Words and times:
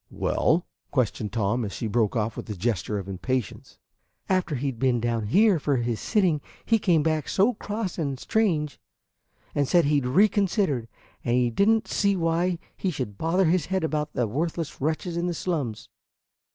"Well?" 0.09 0.65
questioned 0.89 1.31
Tom, 1.31 1.63
as 1.63 1.73
she 1.73 1.85
broke 1.85 2.15
off 2.15 2.35
with 2.35 2.49
a 2.49 2.55
gesture 2.55 2.97
of 2.97 3.07
impatience. 3.07 3.77
"And 4.27 4.37
after 4.37 4.55
he 4.55 4.71
'd 4.71 4.79
been 4.79 4.99
down 4.99 5.27
here 5.27 5.59
for 5.59 5.77
his 5.77 5.99
sitting, 5.99 6.41
he 6.65 6.79
came 6.79 7.03
back 7.03 7.29
so 7.29 7.53
cross 7.53 7.99
and 7.99 8.19
strange; 8.19 8.79
and 9.53 9.67
said 9.67 9.85
he'd 9.85 10.07
reconsidered, 10.07 10.87
and 11.23 11.35
he 11.35 11.51
did 11.51 11.69
n't 11.69 11.87
see 11.87 12.15
why 12.15 12.57
he 12.75 12.89
should 12.89 13.19
bother 13.19 13.45
his 13.45 13.67
head 13.67 13.83
about 13.83 14.13
the 14.13 14.25
worthless 14.25 14.81
wretches 14.81 15.15
in 15.17 15.27
the 15.27 15.35
slums. 15.35 15.87